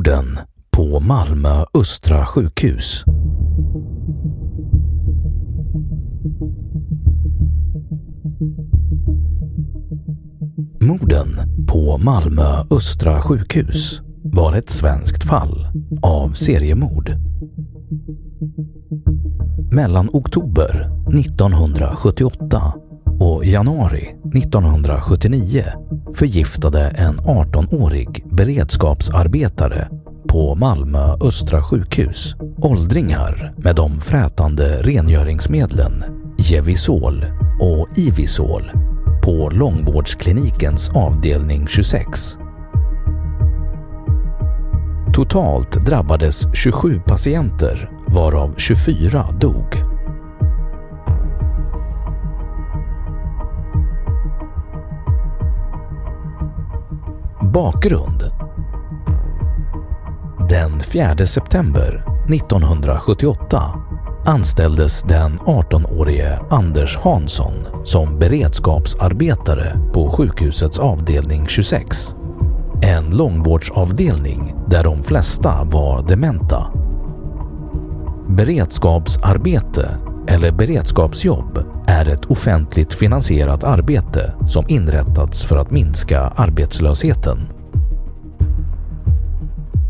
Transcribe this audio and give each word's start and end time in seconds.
Morden 0.00 0.38
på 0.70 1.00
Malmö 1.00 1.64
Östra 1.74 2.26
sjukhus. 2.26 3.04
Morden 10.80 11.28
på 11.68 11.98
Malmö 11.98 12.64
Östra 12.70 13.20
sjukhus 13.20 14.00
var 14.22 14.54
ett 14.54 14.70
svenskt 14.70 15.24
fall 15.24 15.68
av 16.02 16.32
seriemord. 16.32 17.10
Mellan 19.72 20.08
oktober 20.12 20.90
1978 21.18 22.74
och 23.20 23.44
januari 23.44 24.08
1979 24.34 25.64
förgiftade 26.14 26.80
en 26.80 27.16
18-årig 27.16 28.24
beredskapsarbetare 28.30 29.88
på 30.28 30.54
Malmö 30.54 31.16
Östra 31.20 31.62
sjukhus 31.62 32.34
åldringar 32.62 33.54
med 33.56 33.76
de 33.76 34.00
frätande 34.00 34.82
rengöringsmedlen 34.82 36.04
Gevisol 36.38 37.24
och 37.60 37.98
Ivisol 37.98 38.72
på 39.24 39.50
långvårdsklinikens 39.50 40.90
avdelning 40.90 41.66
26. 41.68 42.38
Totalt 45.14 45.86
drabbades 45.86 46.46
27 46.54 47.00
patienter 47.06 47.90
varav 48.08 48.54
24 48.56 49.26
dog. 49.40 49.89
Bakgrund 57.54 58.30
Den 60.48 60.80
4 60.80 61.26
september 61.26 62.04
1978 62.28 63.62
anställdes 64.26 65.02
den 65.02 65.38
18-årige 65.38 66.40
Anders 66.50 66.96
Hansson 66.96 67.54
som 67.84 68.18
beredskapsarbetare 68.18 69.76
på 69.92 70.10
sjukhusets 70.10 70.78
avdelning 70.78 71.48
26. 71.48 72.14
En 72.82 73.16
långvårdsavdelning 73.16 74.54
där 74.66 74.84
de 74.84 75.02
flesta 75.02 75.64
var 75.64 76.02
dementa. 76.02 76.72
Beredskapsarbete 78.28 79.88
eller 80.26 80.52
beredskapsjobb 80.52 81.69
är 81.90 82.08
ett 82.08 82.24
offentligt 82.24 82.94
finansierat 82.94 83.64
arbete 83.64 84.32
som 84.48 84.64
inrättats 84.68 85.42
för 85.42 85.56
att 85.56 85.70
minska 85.70 86.20
arbetslösheten. 86.20 87.48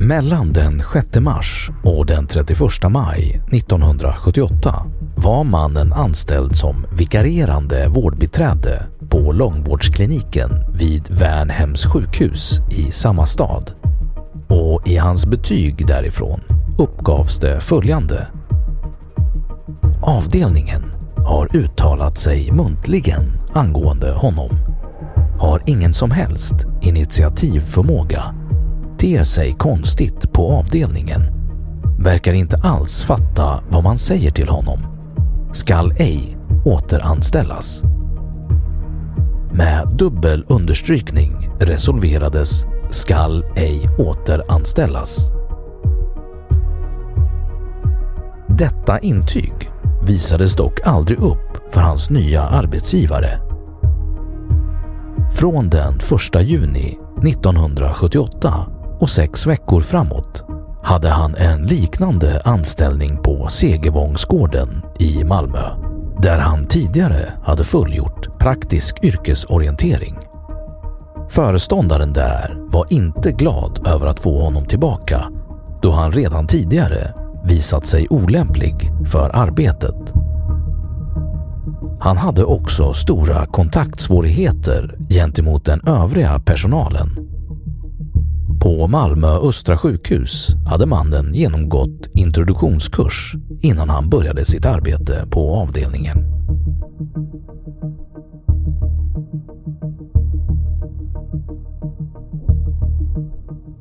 Mellan 0.00 0.52
den 0.52 0.82
6 0.92 1.20
mars 1.20 1.70
och 1.84 2.06
den 2.06 2.26
31 2.26 2.60
maj 2.90 3.42
1978 3.52 4.74
var 5.16 5.44
mannen 5.44 5.92
anställd 5.92 6.56
som 6.56 6.86
vikarierande 6.98 7.88
vårdbiträde 7.88 8.86
på 9.08 9.32
långvårdskliniken 9.32 10.50
vid 10.78 11.10
Värnhems 11.10 11.86
sjukhus 11.86 12.60
i 12.70 12.90
samma 12.90 13.26
stad. 13.26 13.72
Och 14.48 14.88
i 14.88 14.96
hans 14.96 15.26
betyg 15.26 15.86
därifrån 15.86 16.40
uppgavs 16.78 17.38
det 17.38 17.60
följande. 17.60 18.26
Avdelningen 20.02 20.89
har 21.30 21.56
uttalat 21.56 22.18
sig 22.18 22.52
muntligen 22.52 23.22
angående 23.52 24.12
honom. 24.12 24.50
Har 25.38 25.62
ingen 25.66 25.94
som 25.94 26.10
helst 26.10 26.54
initiativförmåga. 26.82 28.34
Ter 28.98 29.24
sig 29.24 29.54
konstigt 29.58 30.32
på 30.32 30.52
avdelningen. 30.52 31.22
Verkar 31.98 32.32
inte 32.32 32.56
alls 32.62 33.02
fatta 33.02 33.60
vad 33.68 33.84
man 33.84 33.98
säger 33.98 34.30
till 34.30 34.48
honom. 34.48 34.78
Skall 35.52 35.94
ej 35.96 36.38
återanställas. 36.64 37.82
Med 39.52 39.88
dubbel 39.98 40.44
understrykning 40.48 41.50
resolverades 41.60 42.64
skall 42.90 43.44
ej 43.56 43.88
återanställas. 43.98 45.30
Detta 48.48 48.98
intyg 48.98 49.70
visades 50.10 50.54
dock 50.54 50.80
aldrig 50.86 51.18
upp 51.18 51.72
för 51.72 51.80
hans 51.80 52.10
nya 52.10 52.42
arbetsgivare. 52.42 53.40
Från 55.34 55.68
den 55.68 55.94
1 56.34 56.42
juni 56.42 56.98
1978 57.24 58.54
och 59.00 59.10
sex 59.10 59.46
veckor 59.46 59.80
framåt 59.80 60.44
hade 60.82 61.08
han 61.08 61.34
en 61.34 61.62
liknande 61.62 62.42
anställning 62.44 63.16
på 63.16 63.48
Segevångsgården 63.48 64.82
i 64.98 65.24
Malmö 65.24 65.62
där 66.18 66.38
han 66.38 66.66
tidigare 66.66 67.32
hade 67.44 67.64
fullgjort 67.64 68.38
praktisk 68.38 69.04
yrkesorientering. 69.04 70.18
Föreståndaren 71.28 72.12
där 72.12 72.56
var 72.58 72.86
inte 72.90 73.32
glad 73.32 73.86
över 73.86 74.06
att 74.06 74.20
få 74.20 74.42
honom 74.42 74.66
tillbaka 74.66 75.24
då 75.82 75.90
han 75.90 76.12
redan 76.12 76.46
tidigare 76.46 77.14
visat 77.44 77.86
sig 77.86 78.06
olämplig 78.10 78.92
för 79.06 79.30
arbetet. 79.36 80.12
Han 82.00 82.16
hade 82.16 82.44
också 82.44 82.92
stora 82.92 83.46
kontaktsvårigheter 83.46 84.96
gentemot 85.08 85.64
den 85.64 85.80
övriga 85.86 86.38
personalen. 86.38 87.08
På 88.60 88.86
Malmö 88.86 89.28
Östra 89.28 89.76
sjukhus 89.76 90.48
hade 90.66 90.86
mannen 90.86 91.34
genomgått 91.34 92.08
introduktionskurs 92.14 93.34
innan 93.60 93.88
han 93.88 94.08
började 94.08 94.44
sitt 94.44 94.66
arbete 94.66 95.26
på 95.30 95.54
avdelningen. 95.54 96.40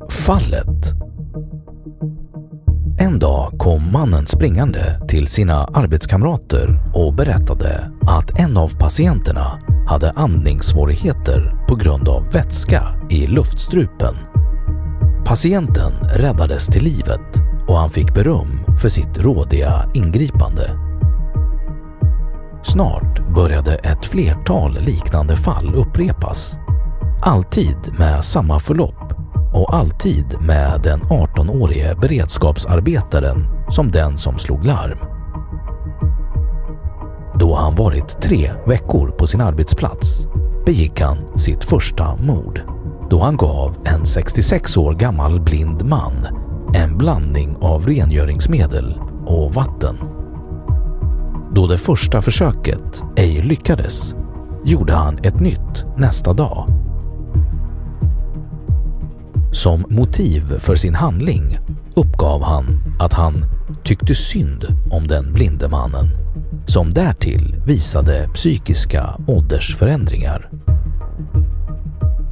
Fallet 0.09 0.93
en 2.99 3.19
dag 3.19 3.53
kom 3.57 3.91
mannen 3.91 4.27
springande 4.27 4.99
till 5.07 5.27
sina 5.27 5.65
arbetskamrater 5.65 6.79
och 6.93 7.13
berättade 7.13 7.91
att 8.01 8.39
en 8.39 8.57
av 8.57 8.77
patienterna 8.79 9.59
hade 9.87 10.11
andningssvårigheter 10.11 11.65
på 11.67 11.75
grund 11.75 12.07
av 12.07 12.31
vätska 12.31 12.83
i 13.09 13.27
luftstrupen. 13.27 14.15
Patienten 15.25 15.91
räddades 16.15 16.67
till 16.67 16.83
livet 16.83 17.41
och 17.67 17.77
han 17.77 17.89
fick 17.89 18.13
beröm 18.13 18.59
för 18.81 18.89
sitt 18.89 19.17
rådiga 19.17 19.91
ingripande. 19.93 20.71
Snart 22.63 23.29
började 23.35 23.75
ett 23.75 24.05
flertal 24.05 24.79
liknande 24.81 25.37
fall 25.37 25.75
upprepas. 25.75 26.55
Alltid 27.21 27.77
med 27.97 28.25
samma 28.25 28.59
förlopp 28.59 29.08
och 29.59 29.75
alltid 29.75 30.41
med 30.41 30.81
den 30.81 31.01
18-årige 31.01 31.95
beredskapsarbetaren 32.01 33.47
som 33.69 33.91
den 33.91 34.17
som 34.17 34.39
slog 34.39 34.65
larm. 34.65 34.97
Då 37.39 37.55
han 37.55 37.75
varit 37.75 38.21
tre 38.21 38.51
veckor 38.65 39.09
på 39.09 39.27
sin 39.27 39.41
arbetsplats 39.41 40.27
begick 40.65 41.01
han 41.01 41.39
sitt 41.39 41.63
första 41.63 42.15
mord 42.15 42.61
då 43.09 43.19
han 43.19 43.37
gav 43.37 43.75
en 43.85 44.05
66 44.05 44.77
år 44.77 44.93
gammal 44.93 45.41
blind 45.41 45.85
man 45.85 46.27
en 46.73 46.97
blandning 46.97 47.57
av 47.61 47.87
rengöringsmedel 47.87 49.01
och 49.25 49.53
vatten. 49.53 49.97
Då 51.55 51.67
det 51.67 51.77
första 51.77 52.21
försöket 52.21 53.03
ej 53.15 53.41
lyckades 53.41 54.15
gjorde 54.63 54.93
han 54.93 55.19
ett 55.23 55.39
nytt 55.39 55.85
nästa 55.97 56.33
dag. 56.33 56.78
Som 59.51 59.85
motiv 59.89 60.59
för 60.59 60.75
sin 60.75 60.95
handling 60.95 61.59
uppgav 61.95 62.43
han 62.43 62.95
att 62.99 63.13
han 63.13 63.45
tyckte 63.83 64.15
synd 64.15 64.65
om 64.91 65.07
den 65.07 65.33
blinde 65.33 65.67
mannen 65.67 66.09
som 66.67 66.93
därtill 66.93 67.55
visade 67.65 68.29
psykiska 68.33 69.15
åldersförändringar. 69.27 70.49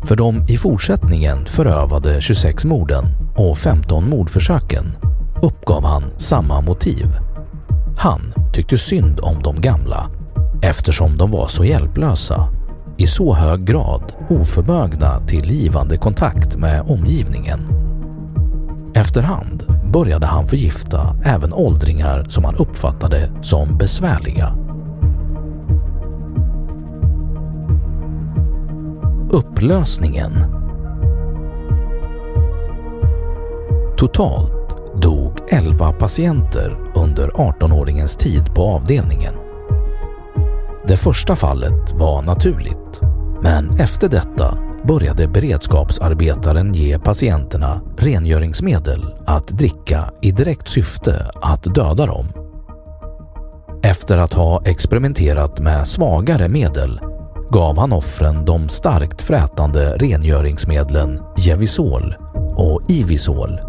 För 0.04 0.16
de 0.16 0.46
i 0.48 0.58
fortsättningen 0.58 1.46
förövade 1.46 2.22
26 2.22 2.66
morden 2.66 3.06
och 3.36 3.58
15 3.58 4.10
mordförsöken 4.10 4.98
uppgav 5.42 5.86
han 5.86 6.04
samma 6.18 6.62
motiv. 6.62 7.08
Han 7.98 8.34
tyckte 8.54 8.78
synd 8.78 9.20
om 9.20 9.44
de 9.44 9.62
gamla 9.62 10.12
eftersom 10.62 11.18
de 11.18 11.32
var 11.32 11.48
så 11.48 11.66
hjälplösa, 11.66 12.50
i 12.98 13.08
så 13.08 13.34
hög 13.34 13.66
grad 13.66 14.14
oförmögna 14.30 15.22
till 15.28 15.52
givande 15.52 15.98
kontakt 15.98 16.56
med 16.56 16.82
omgivningen. 16.82 17.60
Efterhand 18.94 19.64
började 19.94 20.26
han 20.26 20.48
förgifta 20.48 21.16
även 21.24 21.54
åldringar 21.54 22.24
som 22.30 22.46
han 22.46 22.56
uppfattade 22.56 23.32
som 23.42 23.78
besvärliga. 23.78 24.56
Upplösningen 29.30 30.32
Totalt 33.98 35.02
dog 35.02 35.32
11 35.50 35.92
patienter 35.92 36.78
under 36.96 37.28
18-åringens 37.30 38.18
tid 38.18 38.56
på 38.56 38.62
avdelningen. 38.62 39.34
Det 40.88 40.98
första 40.98 41.36
fallet 41.36 41.94
var 41.94 42.22
naturligt, 42.22 43.02
men 43.42 43.80
efter 43.80 44.10
detta 44.10 44.58
började 44.84 45.28
beredskapsarbetaren 45.28 46.74
ge 46.74 47.00
patienterna 47.00 47.82
rengöringsmedel 47.98 49.16
att 49.26 49.48
dricka 49.48 50.12
i 50.22 50.32
direkt 50.32 50.68
syfte 50.68 51.32
att 51.42 51.64
döda 51.64 52.06
dem. 52.06 52.26
Efter 53.84 54.18
att 54.18 54.34
ha 54.34 54.62
experimenterat 54.66 55.60
med 55.60 55.88
svagare 55.88 56.50
medel 56.50 57.00
gav 57.50 57.78
han 57.78 57.94
offren 57.94 58.46
de 58.46 58.70
starkt 58.70 59.22
frätande 59.22 59.98
rengöringsmedlen 59.98 61.22
Gevisol 61.38 62.16
och 62.56 62.82
Ivisol, 62.88 63.60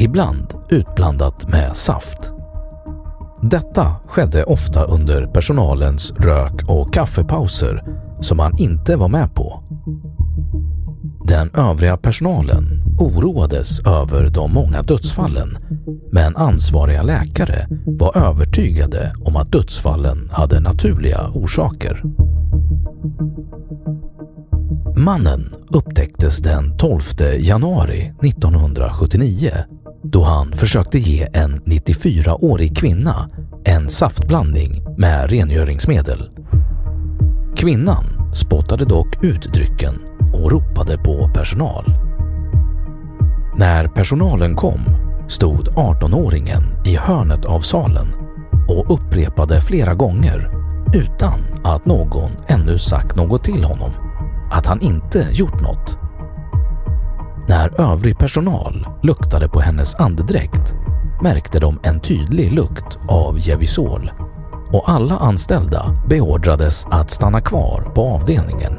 ibland 0.00 0.54
utblandat 0.68 1.48
med 1.48 1.76
saft. 1.76 2.31
Detta 3.42 3.86
skedde 4.06 4.44
ofta 4.44 4.84
under 4.84 5.26
personalens 5.26 6.12
rök 6.12 6.68
och 6.68 6.94
kaffepauser 6.94 7.84
som 8.20 8.38
han 8.38 8.58
inte 8.58 8.96
var 8.96 9.08
med 9.08 9.34
på. 9.34 9.62
Den 11.24 11.50
övriga 11.54 11.96
personalen 11.96 12.64
oroades 12.98 13.80
över 13.80 14.30
de 14.30 14.52
många 14.52 14.82
dödsfallen 14.82 15.58
men 16.12 16.36
ansvariga 16.36 17.02
läkare 17.02 17.68
var 17.86 18.16
övertygade 18.16 19.14
om 19.24 19.36
att 19.36 19.52
dödsfallen 19.52 20.30
hade 20.32 20.60
naturliga 20.60 21.28
orsaker. 21.34 22.02
Mannen 24.96 25.54
upptäcktes 25.68 26.38
den 26.38 26.76
12 26.76 27.00
januari 27.38 28.14
1979 28.22 29.50
då 30.02 30.24
han 30.24 30.52
försökte 30.52 30.98
ge 30.98 31.28
en 31.32 31.60
94-årig 31.60 32.76
kvinna 32.76 33.30
en 33.64 33.90
saftblandning 33.90 34.84
med 34.98 35.30
rengöringsmedel. 35.30 36.30
Kvinnan 37.56 38.04
spottade 38.34 38.84
dock 38.84 39.24
ut 39.24 39.52
drycken 39.52 39.94
och 40.34 40.52
ropade 40.52 40.98
på 40.98 41.30
personal. 41.34 41.84
När 43.56 43.88
personalen 43.88 44.56
kom 44.56 44.80
stod 45.28 45.68
18-åringen 45.68 46.62
i 46.86 46.96
hörnet 46.96 47.44
av 47.44 47.60
salen 47.60 48.06
och 48.68 48.94
upprepade 48.94 49.60
flera 49.60 49.94
gånger 49.94 50.50
utan 50.94 51.40
att 51.64 51.86
någon 51.86 52.30
ännu 52.48 52.78
sagt 52.78 53.16
något 53.16 53.44
till 53.44 53.64
honom 53.64 53.90
att 54.50 54.66
han 54.66 54.80
inte 54.80 55.28
gjort 55.32 55.60
något. 55.60 56.01
När 57.48 57.80
övrig 57.80 58.18
personal 58.18 58.86
luktade 59.02 59.48
på 59.48 59.60
hennes 59.60 59.94
andedräkt 59.94 60.74
märkte 61.22 61.60
de 61.60 61.78
en 61.82 62.00
tydlig 62.00 62.52
lukt 62.52 62.98
av 63.08 63.38
Gevisol 63.38 64.10
och 64.72 64.90
alla 64.90 65.18
anställda 65.18 66.02
beordrades 66.08 66.86
att 66.90 67.10
stanna 67.10 67.40
kvar 67.40 67.92
på 67.94 68.02
avdelningen. 68.02 68.72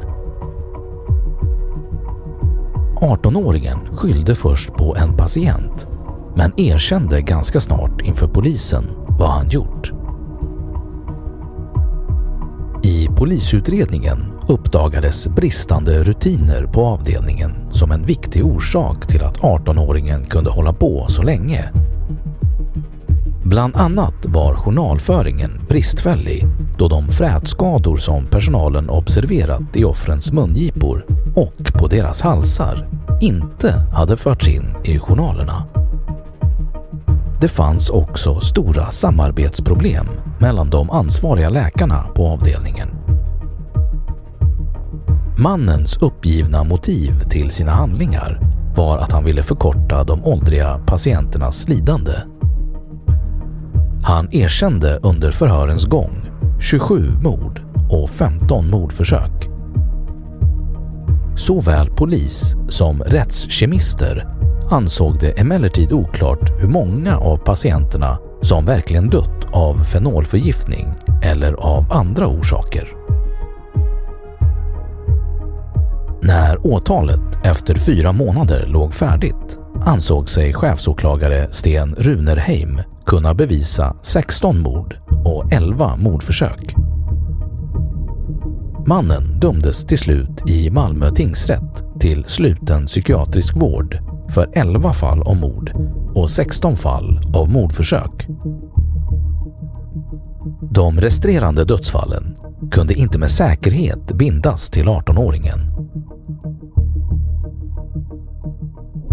18-åringen 3.00 3.96
skyllde 3.96 4.34
först 4.34 4.72
på 4.74 4.96
en 4.96 5.16
patient 5.16 5.88
men 6.36 6.60
erkände 6.60 7.20
ganska 7.20 7.60
snart 7.60 8.02
inför 8.02 8.26
polisen 8.28 8.84
vad 9.18 9.28
han 9.28 9.48
gjort. 9.48 9.92
I 12.82 13.08
polisutredningen 13.16 14.33
uppdagades 14.48 15.28
bristande 15.28 16.02
rutiner 16.02 16.66
på 16.66 16.86
avdelningen 16.86 17.52
som 17.72 17.90
en 17.90 18.06
viktig 18.06 18.46
orsak 18.46 19.06
till 19.06 19.24
att 19.24 19.38
18-åringen 19.38 20.26
kunde 20.26 20.50
hålla 20.50 20.72
på 20.72 21.06
så 21.08 21.22
länge. 21.22 21.70
Bland 23.44 23.76
annat 23.76 24.26
var 24.26 24.54
journalföringen 24.54 25.60
bristfällig 25.68 26.46
då 26.78 26.88
de 26.88 27.08
frätskador 27.08 27.96
som 27.96 28.26
personalen 28.26 28.90
observerat 28.90 29.76
i 29.76 29.84
offrens 29.84 30.32
mungipor 30.32 31.06
och 31.34 31.72
på 31.78 31.86
deras 31.86 32.22
halsar 32.22 32.88
inte 33.20 33.70
hade 33.70 34.16
förts 34.16 34.48
in 34.48 34.74
i 34.84 34.98
journalerna. 34.98 35.64
Det 37.40 37.48
fanns 37.48 37.90
också 37.90 38.40
stora 38.40 38.90
samarbetsproblem 38.90 40.06
mellan 40.38 40.70
de 40.70 40.90
ansvariga 40.90 41.48
läkarna 41.48 42.04
på 42.14 42.28
avdelningen. 42.28 43.03
Mannens 45.38 45.96
uppgivna 45.96 46.64
motiv 46.64 47.20
till 47.30 47.50
sina 47.50 47.72
handlingar 47.72 48.40
var 48.76 48.98
att 48.98 49.12
han 49.12 49.24
ville 49.24 49.42
förkorta 49.42 50.04
de 50.04 50.24
åldriga 50.24 50.78
patienternas 50.86 51.68
lidande. 51.68 52.12
Han 54.02 54.28
erkände 54.34 54.98
under 55.02 55.30
förhörens 55.30 55.84
gång 55.84 56.30
27 56.60 57.10
mord 57.22 57.60
och 57.90 58.10
15 58.10 58.70
mordförsök. 58.70 59.48
Såväl 61.36 61.90
polis 61.90 62.54
som 62.68 63.02
rättskemister 63.02 64.26
ansåg 64.70 65.18
det 65.20 65.40
emellertid 65.40 65.92
oklart 65.92 66.50
hur 66.60 66.68
många 66.68 67.18
av 67.18 67.36
patienterna 67.36 68.18
som 68.42 68.64
verkligen 68.64 69.10
dött 69.10 69.44
av 69.52 69.84
fenolförgiftning 69.84 70.94
eller 71.22 71.52
av 71.52 71.92
andra 71.92 72.26
orsaker. 72.26 73.03
När 76.26 76.66
åtalet 76.66 77.20
efter 77.44 77.74
fyra 77.74 78.12
månader 78.12 78.66
låg 78.66 78.94
färdigt 78.94 79.58
ansåg 79.86 80.30
sig 80.30 80.52
chefsåklagare 80.52 81.48
Sten 81.50 81.94
Runerheim 81.94 82.80
kunna 83.06 83.34
bevisa 83.34 83.96
16 84.02 84.60
mord 84.60 84.96
och 85.24 85.52
11 85.52 85.96
mordförsök. 85.96 86.74
Mannen 88.86 89.40
dömdes 89.40 89.86
till 89.86 89.98
slut 89.98 90.48
i 90.48 90.70
Malmö 90.70 91.10
tingsrätt 91.10 92.00
till 92.00 92.24
sluten 92.28 92.86
psykiatrisk 92.86 93.56
vård 93.56 93.98
för 94.30 94.50
11 94.52 94.92
fall 94.92 95.22
av 95.22 95.36
mord 95.36 95.72
och 96.14 96.30
16 96.30 96.76
fall 96.76 97.20
av 97.34 97.50
mordförsök. 97.50 98.26
De 100.60 101.00
resterande 101.00 101.64
dödsfallen 101.64 102.36
kunde 102.70 102.94
inte 102.94 103.18
med 103.18 103.30
säkerhet 103.30 104.12
bindas 104.12 104.70
till 104.70 104.86
18-åringen. 104.88 105.73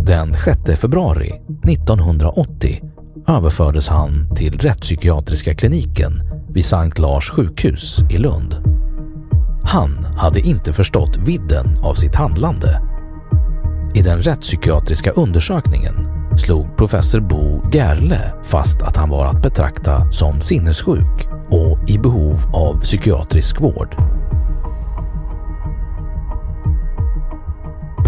Den 0.05 0.33
6 0.33 0.79
februari 0.81 1.31
1980 1.67 2.81
överfördes 3.27 3.87
han 3.87 4.35
till 4.35 4.57
rättspsykiatriska 4.59 5.55
kliniken 5.55 6.11
vid 6.49 6.65
Sankt 6.65 6.99
Lars 6.99 7.29
sjukhus 7.29 7.99
i 8.09 8.17
Lund. 8.17 8.55
Han 9.63 10.05
hade 10.17 10.39
inte 10.39 10.73
förstått 10.73 11.17
vidden 11.17 11.77
av 11.83 11.93
sitt 11.93 12.15
handlande. 12.15 12.81
I 13.93 14.01
den 14.01 14.21
rättspsykiatriska 14.21 15.11
undersökningen 15.11 16.07
slog 16.37 16.77
professor 16.77 17.19
Bo 17.19 17.71
Gerle 17.73 18.33
fast 18.43 18.81
att 18.81 18.97
han 18.97 19.09
var 19.09 19.25
att 19.25 19.41
betrakta 19.41 20.11
som 20.11 20.41
sinnessjuk 20.41 21.27
och 21.49 21.89
i 21.89 21.97
behov 21.97 22.35
av 22.53 22.81
psykiatrisk 22.81 23.61
vård. 23.61 24.10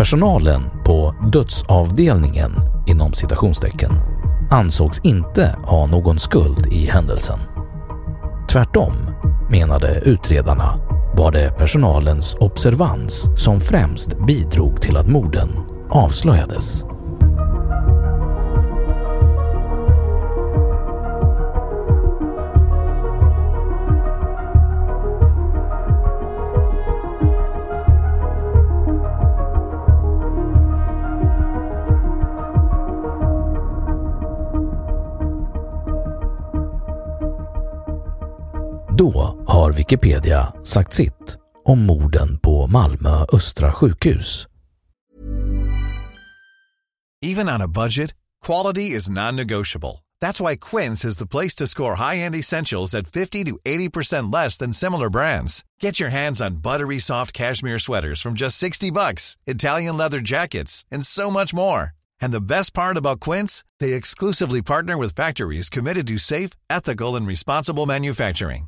Personalen 0.03 0.61
på 0.85 1.15
dödsavdelningen 1.31 2.51
inom 2.87 3.13
citationstecken 3.13 3.91
ansågs 4.51 5.01
inte 5.03 5.55
ha 5.65 5.85
någon 5.85 6.19
skuld 6.19 6.67
i 6.71 6.85
händelsen. 6.85 7.39
Tvärtom, 8.51 8.93
menade 9.49 10.01
utredarna, 10.05 10.79
var 11.17 11.31
det 11.31 11.57
personalens 11.57 12.35
observans 12.39 13.25
som 13.37 13.61
främst 13.61 14.25
bidrog 14.27 14.81
till 14.81 14.97
att 14.97 15.07
morden 15.07 15.49
avslöjades. 15.89 16.85
Då 38.97 39.43
har 39.47 39.71
Wikipedia 39.71 40.53
sagt 40.63 40.93
sitt 40.93 41.37
om 41.65 41.85
morden 41.85 42.37
på 42.37 42.67
Malmö 42.67 43.25
Östra 43.33 43.71
sjukhus. 43.71 44.47
Even 47.25 47.49
on 47.49 47.61
a 47.61 47.67
budget, 47.67 48.13
quality 48.45 48.95
is 48.95 49.09
non-negotiable. 49.09 50.03
That's 50.21 50.41
why 50.41 50.57
Quince 50.57 51.05
is 51.07 51.17
the 51.17 51.25
place 51.25 51.55
to 51.55 51.67
score 51.67 51.95
high-end 51.95 52.35
essentials 52.35 52.95
at 52.95 53.07
50 53.07 53.45
to 53.45 53.59
80% 53.65 54.33
less 54.33 54.57
than 54.57 54.73
similar 54.73 55.09
brands. 55.09 55.63
Get 55.81 55.99
your 55.99 56.11
hands 56.11 56.41
on 56.41 56.61
buttery 56.61 56.99
soft 56.99 57.33
cashmere 57.33 57.79
sweaters 57.79 58.21
from 58.21 58.33
just 58.33 58.57
60 58.57 58.91
bucks, 58.91 59.37
Italian 59.47 59.97
leather 59.97 60.19
jackets, 60.19 60.85
and 60.91 61.05
so 61.05 61.31
much 61.31 61.53
more. 61.53 61.91
And 62.21 62.33
the 62.33 62.41
best 62.41 62.73
part 62.73 62.97
about 62.97 63.19
Quince, 63.21 63.63
they 63.79 63.93
exclusively 63.93 64.61
partner 64.61 64.97
with 64.97 65.15
factories 65.15 65.69
committed 65.69 66.07
to 66.07 66.17
safe, 66.17 66.51
ethical, 66.69 67.15
and 67.15 67.27
responsible 67.27 67.85
manufacturing. 67.85 68.67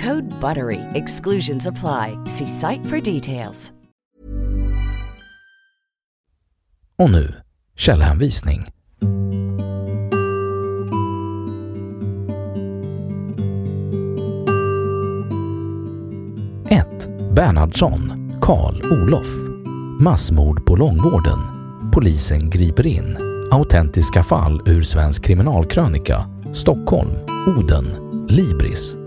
Code 0.01 0.23
BUTTERY. 0.39 0.79
Exclusions 0.93 1.67
apply. 1.67 2.17
See 2.25 2.47
site 2.47 2.85
for 2.85 3.13
details. 3.13 3.71
Och 6.97 7.11
nu 7.11 7.33
källhänvisning. 7.77 8.67
1. 16.69 17.09
Bernhardsson, 17.35 18.31
Karl 18.41 18.81
Olof. 18.91 19.27
Massmord 19.99 20.65
på 20.65 20.75
långvården. 20.75 21.39
Polisen 21.93 22.49
griper 22.49 22.87
in. 22.87 23.17
Autentiska 23.51 24.23
fall 24.23 24.61
ur 24.65 24.81
Svensk 24.81 25.23
kriminalkrönika. 25.23 26.25
Stockholm. 26.53 27.11
Oden. 27.47 27.85
Libris. 28.29 29.00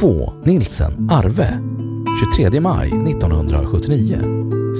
2. 0.00 0.32
Nilsen, 0.44 1.10
Arve. 1.10 1.60
23 2.36 2.60
maj 2.60 2.88
1979. 2.88 4.18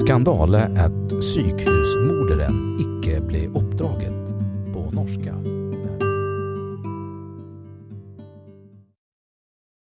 Skandale 0.05 0.63
att 0.63 1.19
psykhusmorderen 1.21 2.79
icke 2.79 3.21
blev 3.21 3.55
uppdraget 3.55 4.13
på 4.73 4.91
norska. 4.91 5.46